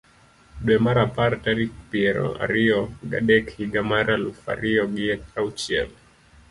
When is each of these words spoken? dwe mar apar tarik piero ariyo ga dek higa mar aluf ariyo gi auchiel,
dwe 0.63 0.75
mar 0.85 0.97
apar 1.07 1.31
tarik 1.43 1.71
piero 1.89 2.27
ariyo 2.43 2.79
ga 3.09 3.19
dek 3.27 3.45
higa 3.55 3.81
mar 3.91 4.07
aluf 4.15 4.39
ariyo 4.53 4.83
gi 4.95 5.07
auchiel, 5.39 5.89